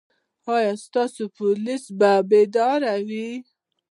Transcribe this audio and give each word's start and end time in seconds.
ایا 0.53 0.73
ستاسو 0.85 1.23
پولیس 1.37 1.83
به 1.99 2.11
بیدار 2.29 2.81
وي؟ 3.07 3.29